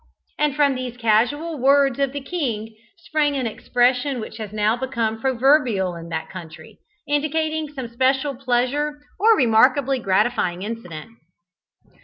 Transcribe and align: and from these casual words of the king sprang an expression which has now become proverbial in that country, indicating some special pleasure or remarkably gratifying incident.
and 0.39 0.55
from 0.55 0.73
these 0.73 0.97
casual 0.97 1.59
words 1.59 1.99
of 1.99 2.11
the 2.11 2.21
king 2.21 2.75
sprang 2.97 3.35
an 3.35 3.45
expression 3.45 4.19
which 4.19 4.37
has 4.37 4.51
now 4.51 4.75
become 4.75 5.21
proverbial 5.21 5.93
in 5.93 6.09
that 6.09 6.27
country, 6.27 6.79
indicating 7.07 7.67
some 7.71 7.87
special 7.87 8.33
pleasure 8.33 8.99
or 9.19 9.37
remarkably 9.37 9.99
gratifying 9.99 10.63
incident. 10.63 11.11